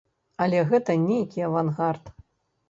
Але 0.45 0.61
гэта 0.71 0.95
нейкі 1.01 1.45
авангард. 1.49 2.11